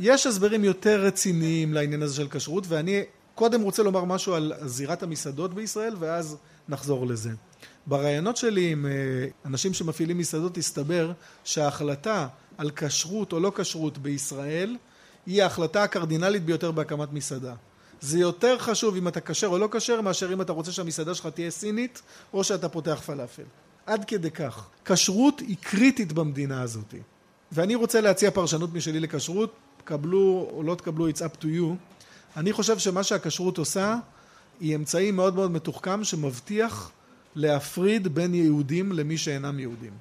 [0.00, 3.02] יש הסברים יותר רציניים לעניין הזה של כשרות, ואני
[3.34, 6.36] קודם רוצה לומר משהו על זירת המסעדות בישראל, ואז
[6.68, 7.30] נחזור לזה.
[7.86, 8.90] ברעיונות שלי עם אה,
[9.44, 11.12] אנשים שמפעילים מסעדות הסתבר
[11.44, 14.76] שההחלטה על כשרות או לא כשרות בישראל
[15.26, 17.54] היא ההחלטה הקרדינלית ביותר בהקמת מסעדה.
[18.00, 21.26] זה יותר חשוב אם אתה כשר או לא כשר מאשר אם אתה רוצה שהמסעדה שלך
[21.26, 22.02] תהיה סינית
[22.34, 23.42] או שאתה פותח פלאפל.
[23.86, 24.66] עד כדי כך.
[24.84, 26.94] כשרות היא קריטית במדינה הזאת.
[27.52, 29.52] ואני רוצה להציע פרשנות משלי לכשרות,
[29.84, 31.74] קבלו או לא תקבלו, it's up to you.
[32.36, 33.96] אני חושב שמה שהכשרות עושה
[34.60, 36.90] היא אמצעי מאוד מאוד מתוחכם שמבטיח
[37.34, 39.92] להפריד בין יהודים למי שאינם יהודים.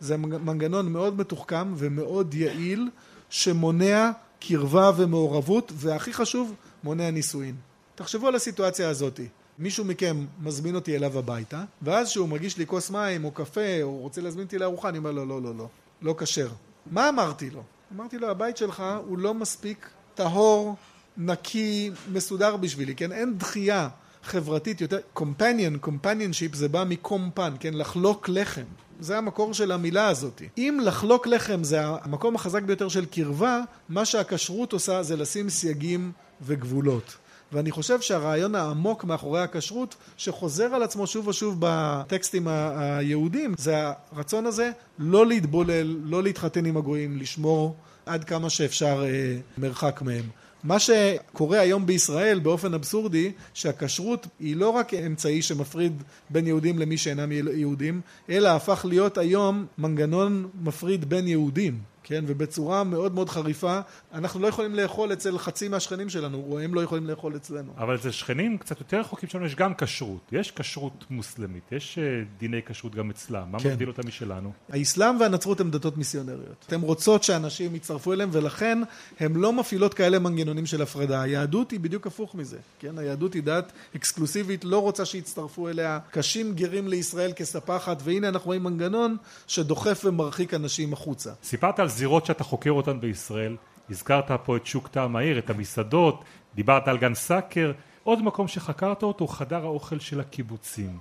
[0.00, 2.88] זה מנגנון מאוד מתוחכם ומאוד יעיל
[3.30, 7.54] שמונע קרבה ומעורבות והכי חשוב מונע נישואין.
[7.94, 9.20] תחשבו על הסיטואציה הזאת.
[9.58, 13.98] מישהו מכם מזמין אותי אליו הביתה ואז שהוא מגיש לי כוס מים או קפה או
[13.98, 15.68] רוצה להזמין אותי לארוחה אני אומר לו לא לא לא
[16.02, 16.48] לא כשר.
[16.90, 17.62] מה אמרתי לו?
[17.96, 20.76] אמרתי לו הבית שלך הוא לא מספיק טהור,
[21.16, 23.12] נקי, מסודר בשבילי, כן?
[23.12, 23.88] אין דחייה
[24.22, 27.74] חברתית יותר, companion, companionship זה בא מקומפן, כן?
[27.74, 28.64] לחלוק לחם.
[29.00, 30.42] זה המקור של המילה הזאת.
[30.58, 36.12] אם לחלוק לחם זה המקום החזק ביותר של קרבה, מה שהכשרות עושה זה לשים סייגים
[36.40, 37.16] וגבולות.
[37.52, 43.74] ואני חושב שהרעיון העמוק מאחורי הכשרות, שחוזר על עצמו שוב ושוב בטקסטים היהודים, זה
[44.12, 50.24] הרצון הזה לא להתבולל, לא להתחתן עם הגויים, לשמור עד כמה שאפשר אה, מרחק מהם.
[50.64, 56.96] מה שקורה היום בישראל באופן אבסורדי שהכשרות היא לא רק אמצעי שמפריד בין יהודים למי
[56.96, 63.80] שאינם יהודים אלא הפך להיות היום מנגנון מפריד בין יהודים כן, ובצורה מאוד מאוד חריפה,
[64.14, 67.72] אנחנו לא יכולים לאכול אצל חצי מהשכנים שלנו, או הם לא יכולים לאכול אצלנו.
[67.78, 72.22] אבל אצל שכנים קצת יותר רחוקים שלנו יש גם כשרות, יש כשרות מוסלמית, יש אה,
[72.38, 73.68] דיני כשרות גם אצלם, מה כן.
[73.68, 74.52] מבדיל אותם משלנו?
[74.68, 76.72] האסלאם והנצרות הן דתות מיסיונריות.
[76.72, 78.78] הן רוצות שאנשים יצטרפו אליהם, ולכן
[79.20, 81.22] הן לא מפעילות כאלה מנגנונים של הפרדה.
[81.22, 86.54] היהדות היא בדיוק הפוך מזה, כן, היהדות היא דת אקסקלוסיבית, לא רוצה שיצטרפו אליה, קשים
[86.54, 91.30] גרים לישראל כספחת, והנה אנחנו רואים מנגנון שדוחף ומרחיק אנשים החוצה.
[91.44, 93.56] סיפרת על הזירות שאתה חוקר אותן בישראל,
[93.90, 96.24] הזכרת פה את שוק טעם העיר, את המסעדות,
[96.54, 97.72] דיברת על גן סאקר,
[98.04, 100.98] עוד מקום שחקרת אותו חדר האוכל של הקיבוצים.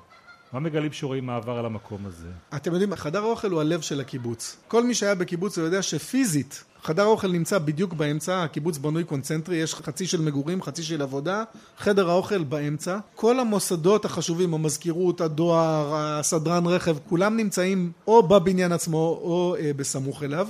[0.53, 2.27] מה מגלים שרואים מעבר על המקום הזה?
[2.55, 4.57] אתם יודעים, חדר האוכל הוא הלב של הקיבוץ.
[4.67, 9.55] כל מי שהיה בקיבוץ הוא יודע שפיזית חדר האוכל נמצא בדיוק באמצע, הקיבוץ בנוי קונצנטרי,
[9.55, 11.43] יש חצי של מגורים, חצי של עבודה,
[11.77, 12.97] חדר האוכל באמצע.
[13.15, 20.23] כל המוסדות החשובים, המזכירות, הדואר, הסדרן רכב, כולם נמצאים או בבניין עצמו או אה, בסמוך
[20.23, 20.47] אליו.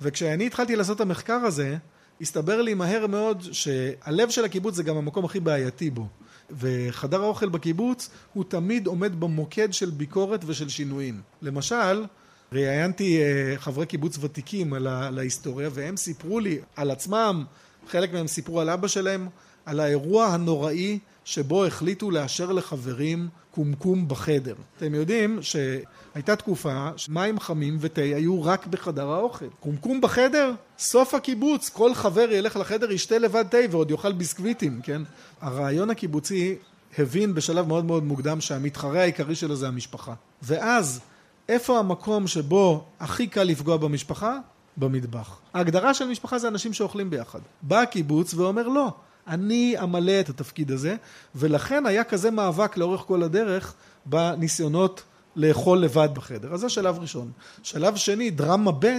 [0.00, 1.76] וכשאני התחלתי לעשות את המחקר הזה,
[2.20, 6.06] הסתבר לי מהר מאוד שהלב של הקיבוץ זה גם המקום הכי בעייתי בו.
[6.50, 11.20] וחדר האוכל בקיבוץ הוא תמיד עומד במוקד של ביקורת ושל שינויים.
[11.42, 12.04] למשל,
[12.52, 17.44] ראיינתי אה, חברי קיבוץ ותיקים על ההיסטוריה והם סיפרו לי על עצמם,
[17.88, 19.28] חלק מהם סיפרו על אבא שלהם,
[19.66, 24.54] על האירוע הנוראי שבו החליטו לאשר לחברים קומקום בחדר.
[24.76, 29.46] אתם יודעים שהייתה תקופה שמים חמים ותה היו רק בחדר האוכל.
[29.60, 30.52] קומקום בחדר?
[30.78, 35.02] סוף הקיבוץ, כל חבר ילך לחדר, ישתה לבד תה ועוד יאכל ביסקוויטים, כן?
[35.40, 36.56] הרעיון הקיבוצי
[36.98, 40.14] הבין בשלב מאוד מאוד מוקדם שהמתחרה העיקרי שלו זה המשפחה.
[40.42, 41.00] ואז,
[41.48, 44.38] איפה המקום שבו הכי קל לפגוע במשפחה?
[44.76, 45.38] במטבח.
[45.54, 47.40] ההגדרה של משפחה זה אנשים שאוכלים ביחד.
[47.62, 48.92] בא הקיבוץ ואומר לא.
[49.28, 50.96] אני אמלא את התפקיד הזה,
[51.34, 53.74] ולכן היה כזה מאבק לאורך כל הדרך
[54.06, 55.02] בניסיונות
[55.36, 56.54] לאכול לבד בחדר.
[56.54, 57.30] אז זה שלב ראשון.
[57.62, 58.98] שלב שני, דרמה ב',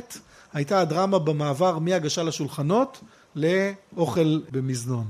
[0.53, 3.01] הייתה הדרמה במעבר מהגשה לשולחנות
[3.35, 5.05] לאוכל במזנון.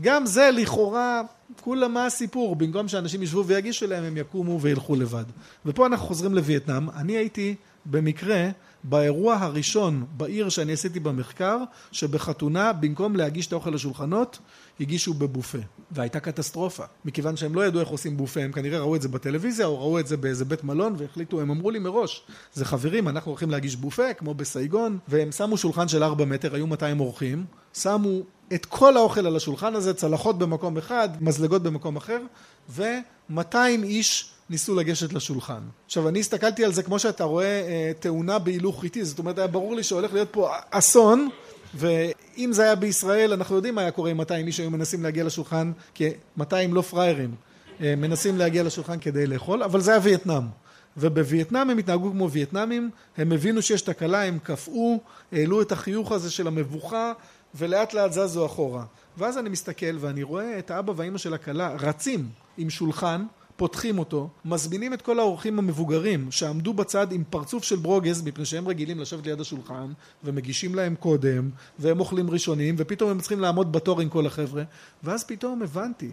[0.00, 1.22] גם זה לכאורה,
[1.60, 2.56] כולה מה הסיפור?
[2.56, 5.24] במקום שאנשים ישבו ויגישו להם, הם יקומו וילכו לבד.
[5.66, 6.90] ופה אנחנו חוזרים לווייטנאם.
[6.90, 7.54] אני הייתי
[7.86, 8.48] במקרה
[8.84, 11.58] באירוע הראשון בעיר שאני עשיתי במחקר,
[11.92, 14.38] שבחתונה, במקום להגיש את האוכל לשולחנות,
[14.80, 15.58] הגישו בבופה.
[15.90, 16.84] והייתה קטסטרופה.
[17.04, 19.98] מכיוון שהם לא ידעו איך עושים בופה, הם כנראה ראו את זה בטלוויזיה, או ראו
[19.98, 23.76] את זה באיזה בית מלון, והחליטו, הם אמרו לי מראש, זה חברים, אנחנו הולכים להגיש
[23.76, 27.44] בופה, כמו בסייגון, והם שמו שולחן של ארבע מטר, היו 200 אורחים,
[27.74, 32.20] שמו את כל האוכל על השולחן הזה, צלחות במקום אחד, מזלגות במקום אחר,
[32.68, 35.60] ו-200 איש ניסו לגשת לשולחן.
[35.86, 39.46] עכשיו אני הסתכלתי על זה כמו שאתה רואה אה, תאונה בהילוך איטי, זאת אומרת היה
[39.46, 41.28] ברור לי שהולך להיות פה אסון
[41.74, 45.24] ואם זה היה בישראל אנחנו יודעים מה היה קורה אם 200 איש היו מנסים להגיע
[45.24, 47.34] לשולחן כי 200 לא פראיירים
[47.80, 50.42] אה, מנסים להגיע לשולחן כדי לאכול אבל זה היה וייטנאם
[50.96, 55.00] ובווייטנאם הם התנהגו כמו וייטנאמים הם הבינו שיש תקלה הם קפאו
[55.32, 57.12] העלו את החיוך הזה של המבוכה
[57.54, 58.84] ולאט לאט זזו אחורה
[59.16, 63.24] ואז אני מסתכל ואני רואה את האבא והאימא של הכלה רצים עם שולחן
[63.56, 68.68] פותחים אותו, מזמינים את כל האורחים המבוגרים שעמדו בצד עם פרצוף של ברוגז מפני שהם
[68.68, 69.92] רגילים לשבת ליד השולחן
[70.24, 74.62] ומגישים להם קודם והם אוכלים ראשונים ופתאום הם צריכים לעמוד בתור עם כל החבר'ה
[75.02, 76.10] ואז פתאום הבנתי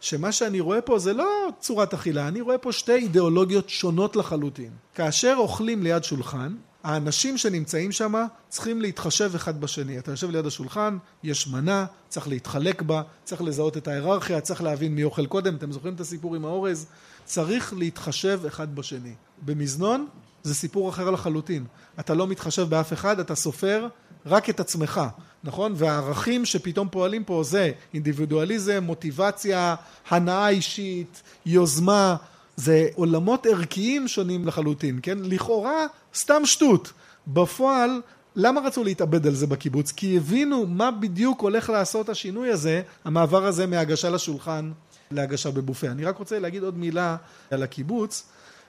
[0.00, 4.70] שמה שאני רואה פה זה לא צורת אכילה, אני רואה פה שתי אידיאולוגיות שונות לחלוטין.
[4.94, 8.14] כאשר אוכלים ליד שולחן האנשים שנמצאים שם
[8.48, 9.98] צריכים להתחשב אחד בשני.
[9.98, 14.94] אתה יושב ליד השולחן, יש מנה, צריך להתחלק בה, צריך לזהות את ההיררכיה, צריך להבין
[14.94, 16.86] מי אוכל קודם, אתם זוכרים את הסיפור עם האורז?
[17.24, 19.14] צריך להתחשב אחד בשני.
[19.44, 20.06] במזנון
[20.42, 21.64] זה סיפור אחר לחלוטין.
[22.00, 23.88] אתה לא מתחשב באף אחד, אתה סופר
[24.26, 25.00] רק את עצמך,
[25.44, 25.72] נכון?
[25.76, 29.74] והערכים שפתאום פועלים פה זה אינדיבידואליזם, מוטיבציה,
[30.10, 32.16] הנאה אישית, יוזמה,
[32.56, 35.18] זה עולמות ערכיים שונים לחלוטין, כן?
[35.22, 36.92] לכאורה סתם שטות.
[37.26, 38.00] בפועל,
[38.36, 39.92] למה רצו להתאבד על זה בקיבוץ?
[39.92, 44.72] כי הבינו מה בדיוק הולך לעשות השינוי הזה, המעבר הזה מהגשה לשולחן
[45.10, 45.86] להגשה בבופה.
[45.86, 47.16] אני רק רוצה להגיד עוד מילה
[47.50, 48.26] על הקיבוץ.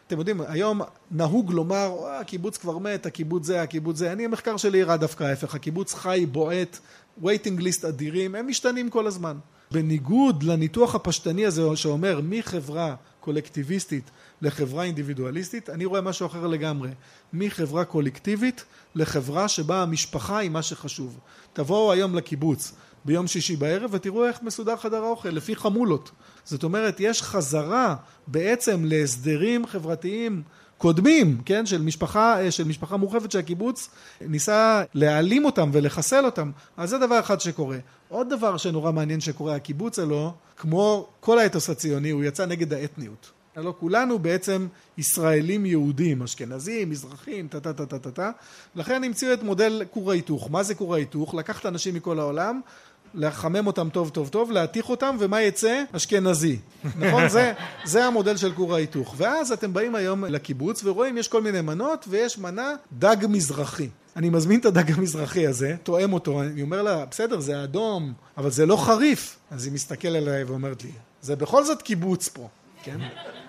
[0.08, 4.12] אתם יודעים, היום נהוג לומר, הקיבוץ כבר מת, הקיבוץ זה, הקיבוץ זה.
[4.12, 6.80] אני, המחקר שלי הראה דווקא ההפך, הקיבוץ חי, בועט,
[7.24, 9.38] waiting list אדירים, הם משתנים כל הזמן.
[9.72, 16.90] בניגוד לניתוח הפשטני הזה שאומר מחברה קולקטיביסטית לחברה אינדיבידואליסטית, אני רואה משהו אחר לגמרי.
[17.34, 21.20] מחברה קולקטיבית לחברה שבה המשפחה היא מה שחשוב.
[21.54, 22.74] תבואו היום לקיבוץ
[23.06, 26.12] ביום שישי בערב ותראו איך מסודר חדר האוכל, לפי חמולות.
[26.44, 27.96] זאת אומרת, יש חזרה
[28.28, 30.44] בעצם להסדרים חברתיים
[30.78, 33.90] קודמים, כן, של משפחה, של משפחה מורחבת שהקיבוץ
[34.22, 36.52] ניסה להעלים אותם ולחסל אותם.
[36.78, 37.78] אז זה דבר אחד שקורה.
[38.10, 43.32] עוד דבר שנורא מעניין שקורה, הקיבוץ הלא, כמו כל האתוס הציוני, הוא יצא נגד האתניות.
[43.56, 48.32] הלא כולנו בעצם ישראלים יהודים, אשכנזים, מזרחים, טה טה טה טה טה טה.
[48.76, 50.52] לכן המציאו את מודל כור ההיתוך.
[50.52, 51.34] מה זה כור ההיתוך?
[51.34, 52.62] לקחת אנשים מכל העולם,
[53.14, 55.84] לחמם אותם טוב טוב טוב, להתיך אותם, ומה יצא?
[55.92, 56.60] אשכנזי.
[57.00, 57.30] נכון?
[57.30, 59.16] זה, זה המודל של כור ההיתוך.
[59.18, 63.90] ואז אתם באים היום לקיבוץ ורואים יש כל מיני מנות, ויש מנה דג מזרחי.
[64.16, 68.52] אני מזמין את הדג המזרחי הזה, תואם אותו, אני אומר לה, בסדר, זה אדום, אבל
[68.52, 69.38] זה לא חריף.
[69.52, 72.48] אז היא מסתכלת עליי ואומרת לי, זה בכל זאת קיבוץ פה,
[72.84, 72.98] כן?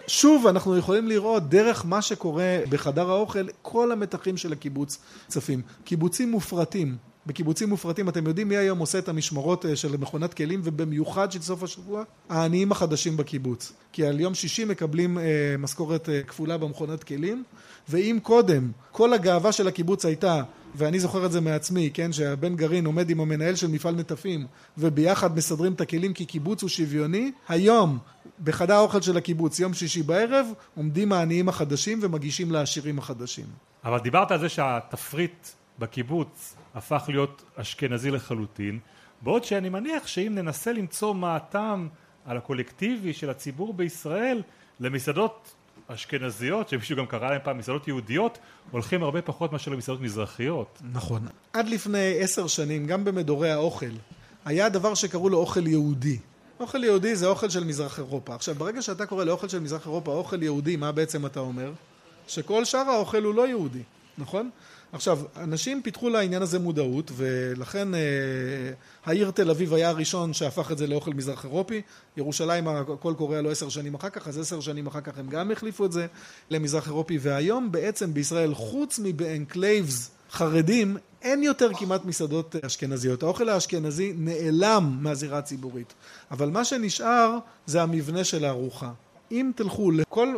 [0.07, 4.99] שוב, אנחנו יכולים לראות דרך מה שקורה בחדר האוכל, כל המתחים של הקיבוץ
[5.29, 5.63] צפים.
[5.85, 6.97] קיבוצים מופרטים.
[7.27, 11.43] בקיבוצים מופרטים, אתם יודעים מי היום עושה את המשמרות אה, של מכונת כלים, ובמיוחד של
[11.43, 12.03] סוף השבוע?
[12.29, 13.73] העניים החדשים בקיבוץ.
[13.93, 15.25] כי על יום שישי מקבלים אה,
[15.59, 17.45] משכורת אה, כפולה במכונת כלים,
[17.89, 20.43] ואם קודם כל הגאווה של הקיבוץ הייתה,
[20.75, 24.47] ואני זוכר את זה מעצמי, כן, שהבן גרעין עומד עם המנהל של מפעל נטפים,
[24.79, 27.99] וביחד מסדרים את הכלים כי קיבוץ הוא שוויוני, היום
[28.45, 33.47] בחדר האוכל של הקיבוץ, יום שישי בערב, עומדים העניים החדשים ומגישים לעשירים החדשים.
[33.85, 38.79] אבל דיברת על זה שהתפריט בקיבוץ הפך להיות אשכנזי לחלוטין,
[39.23, 41.89] בעוד שאני מניח שאם ננסה למצוא מה הטעם
[42.27, 44.43] על הקולקטיבי של הציבור בישראל
[44.81, 45.55] למסעדות
[45.87, 48.39] אשכנזיות, שמישהו גם קרא להם פעם מסעדות יהודיות,
[48.71, 50.83] הולכים הרבה פחות מאשר למסעדות מזרחיות.
[50.93, 51.27] נכון.
[51.53, 53.87] עד לפני עשר שנים, גם במדורי האוכל,
[54.45, 56.19] היה דבר שקראו לו אוכל יהודי.
[56.61, 58.35] אוכל יהודי זה אוכל של מזרח אירופה.
[58.35, 61.73] עכשיו, ברגע שאתה קורא לאוכל של מזרח אירופה אוכל יהודי, מה בעצם אתה אומר?
[62.29, 63.83] שכל שאר האוכל הוא לא יהודי,
[64.19, 64.51] נכון?
[64.95, 68.01] עכשיו, אנשים פיתחו לעניין הזה מודעות, ולכן אה,
[69.05, 71.83] העיר תל אביב היה הראשון שהפך את זה לאוכל מזרח אירופי.
[72.17, 75.51] ירושלים, הכל קורה לו עשר שנים אחר כך, אז עשר שנים אחר כך הם גם
[75.51, 76.07] החליפו את זה
[76.51, 77.19] למזרח אירופי.
[77.21, 83.23] והיום בעצם בישראל, חוץ מבאנקלבים חרדים, אין יותר כמעט מסעדות אשכנזיות.
[83.23, 85.95] האוכל האשכנזי נעלם מהזירה הציבורית.
[86.31, 88.91] אבל מה שנשאר זה המבנה של הארוחה.
[89.31, 90.35] אם תלכו לכל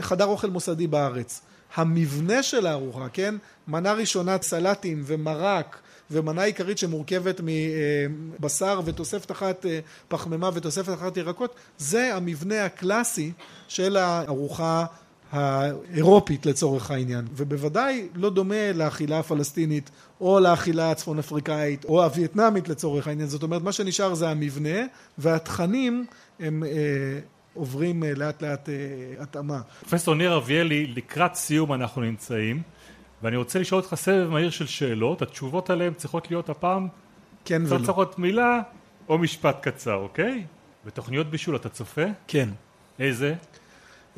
[0.00, 1.40] חדר אוכל מוסדי בארץ,
[1.74, 3.34] המבנה של הארוחה, כן?
[3.68, 5.80] מנה ראשונה סלטים ומרק
[6.10, 9.66] ומנה עיקרית שמורכבת מבשר ותוספת אחת
[10.08, 13.32] פחמימה ותוספת אחת ירקות, זה המבנה הקלאסי
[13.68, 14.84] של הארוחה
[15.32, 23.08] האירופית לצורך העניין, ובוודאי לא דומה לאכילה הפלסטינית או לאכילה הצפון אפריקאית או הווייטנאמית לצורך
[23.08, 24.78] העניין, זאת אומרת מה שנשאר זה המבנה
[25.18, 26.06] והתכנים
[26.40, 26.70] הם אה,
[27.54, 28.74] עוברים אה, לאט לאט אה,
[29.22, 29.60] התאמה.
[29.80, 32.62] פרופסור ניר אביאלי, לקראת סיום אנחנו נמצאים
[33.22, 36.88] ואני רוצה לשאול אותך סבב מהיר של שאלות, התשובות עליהן צריכות להיות הפעם
[37.44, 37.84] כן ולא.
[37.84, 38.60] צריכות מילה
[39.08, 40.44] או משפט קצר, אוקיי?
[40.86, 42.04] בתוכניות בישול אתה צופה?
[42.26, 42.48] כן.
[42.98, 43.34] איזה?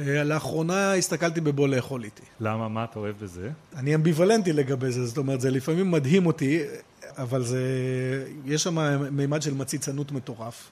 [0.01, 2.23] אה, לאחרונה הסתכלתי בבוא לאכול איתי.
[2.41, 2.69] למה?
[2.69, 3.51] מה אתה אוהב בזה?
[3.77, 6.61] אני אמביוולנטי לגבי זה, זאת אומרת, זה לפעמים מדהים אותי,
[7.19, 7.63] אבל זה...
[8.45, 10.71] יש שם מימד של מציצנות מטורף.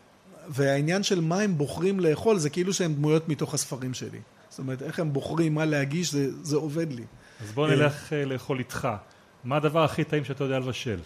[0.51, 4.19] והעניין של מה הם בוחרים לאכול, זה כאילו שהם דמויות מתוך הספרים שלי.
[4.51, 7.05] זאת אומרת, איך הם בוחרים מה להגיש, זה, זה עובד לי.
[7.45, 8.89] אז בוא נלך אה, לאכול איתך.
[9.45, 10.99] מה הדבר הכי טעים שאתה יודע לבשל?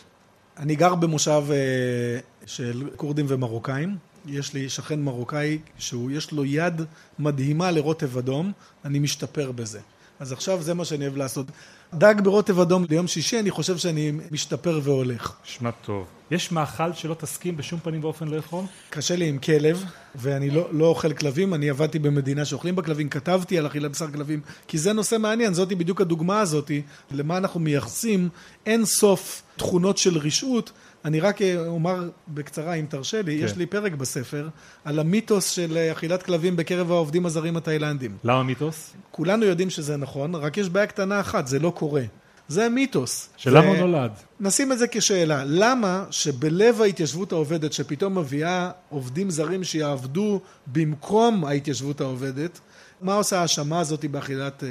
[0.56, 3.96] אני גר במושב אה, של כורדים ומרוקאים.
[4.26, 6.82] יש לי שכן מרוקאי שיש לו יד
[7.18, 8.52] מדהימה לרוטב אדום,
[8.84, 9.80] אני משתפר בזה.
[10.20, 11.46] אז עכשיו זה מה שאני אוהב לעשות.
[11.94, 15.32] דג ברוטב אדום ליום שישי, אני חושב שאני משתפר והולך.
[15.44, 16.06] נשמע טוב.
[16.34, 18.64] יש מאכל שלא תסכים בשום פנים ואופן לאכול?
[18.90, 23.58] קשה לי עם כלב, ואני לא, לא אוכל כלבים, אני עבדתי במדינה שאוכלים בכלבים, כתבתי
[23.58, 28.28] על אכילת בשר כלבים, כי זה נושא מעניין, זאתי בדיוק הדוגמה הזאתי, למה אנחנו מייחסים
[28.66, 30.72] אין סוף תכונות של רשעות.
[31.04, 33.44] אני רק אומר בקצרה, אם תרשה לי, כן.
[33.44, 34.48] יש לי פרק בספר
[34.84, 38.16] על המיתוס של אכילת כלבים בקרב העובדים הזרים התאילנדים.
[38.24, 38.94] למה מיתוס?
[39.10, 42.02] כולנו יודעים שזה נכון, רק יש בעיה קטנה אחת, זה לא קורה.
[42.48, 43.28] זה מיתוס.
[43.36, 44.10] שלמה הוא נולד?
[44.40, 45.42] נשים את זה כשאלה.
[45.46, 52.60] למה שבלב ההתיישבות העובדת, שפתאום מביאה עובדים זרים שיעבדו במקום ההתיישבות העובדת,
[53.00, 54.68] מה עושה ההאשמה הזאת באכילת אה,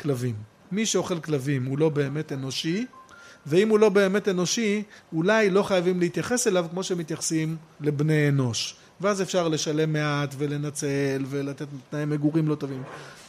[0.00, 0.34] כלבים?
[0.72, 2.86] מי שאוכל כלבים הוא לא באמת אנושי,
[3.46, 4.82] ואם הוא לא באמת אנושי,
[5.12, 8.76] אולי לא חייבים להתייחס אליו כמו שמתייחסים לבני אנוש.
[9.00, 12.82] ואז אפשר לשלם מעט ולנצל ולתת תנאי מגורים לא טובים.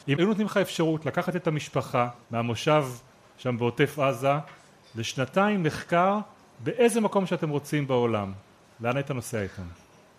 [0.08, 2.84] אם היו נותנים לך אפשרות לקחת את המשפחה מהמושב
[3.38, 4.34] שם בעוטף עזה
[4.96, 6.20] לשנתיים מחקר
[6.64, 8.32] באיזה מקום שאתם רוצים בעולם,
[8.82, 9.64] לאן היית נוסע איתם?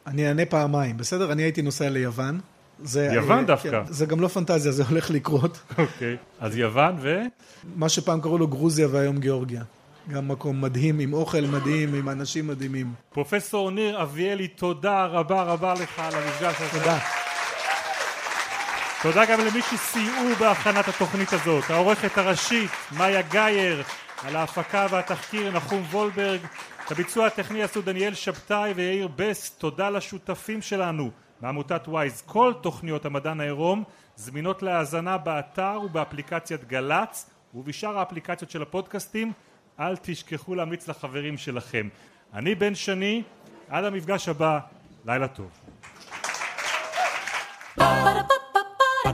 [0.06, 1.32] אני אענה פעמיים, בסדר?
[1.32, 2.40] אני הייתי נוסע ליוון.
[2.82, 3.70] זה, יוון דווקא.
[3.70, 5.60] כן, זה גם לא פנטזיה, זה הולך לקרות.
[5.78, 7.22] אוקיי, אז יוון ו?
[7.76, 9.62] מה שפעם קראו לו גרוזיה והיום גיאורגיה.
[10.10, 12.92] גם מקום מדהים, עם אוכל מדהים, עם אנשים מדהימים.
[13.12, 16.78] פרופסור ניר אביאלי, תודה רבה רבה לך על המפגש הזה.
[16.78, 16.98] תודה.
[19.02, 23.82] תודה גם למי שסייעו בהכנת התוכנית הזאת, העורכת הראשית, מאיה גייר,
[24.24, 26.40] על ההפקה והתחקיר, נחום וולברג,
[26.86, 32.22] את הביצוע הטכני עשו דניאל שבתאי ויאיר בסט, תודה לשותפים שלנו מעמותת וויז.
[32.26, 33.84] כל תוכניות המדען העירום
[34.16, 39.32] זמינות להאזנה באתר ובאפליקציית גל"צ ובשאר האפליקציות של הפודקאסטים.
[39.80, 41.88] אל תשכחו להמליץ לחברים שלכם.
[42.34, 43.22] אני בן שני,
[43.68, 44.58] עד המפגש הבא,
[45.06, 45.50] לילה טוב.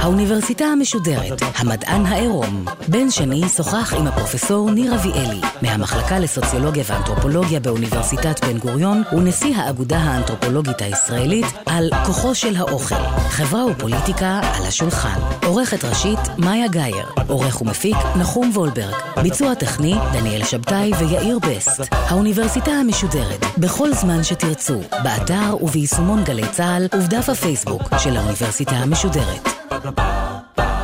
[0.00, 2.64] האוניברסיטה המשודרת, המדען העירום.
[2.88, 9.98] בן שני שוחח עם הפרופסור ניר אביאלי, מהמחלקה לסוציולוגיה ואנתרופולוגיה באוניברסיטת בן גוריון ונשיא האגודה
[9.98, 15.20] האנתרופולוגית הישראלית על כוחו של האוכל, חברה ופוליטיקה על השולחן.
[15.46, 17.06] עורכת ראשית, מאיה גאייר.
[17.28, 18.94] עורך ומפיק, נחום וולברג.
[19.22, 21.80] ביצוע טכני, דניאל שבתאי ויאיר בסט.
[21.92, 29.59] האוניברסיטה המשודרת, בכל זמן שתרצו, באתר וביישומון גלי צה"ל ובדף הפייסבוק של האוניברסיטה המשודרת.
[29.82, 30.79] ba ba.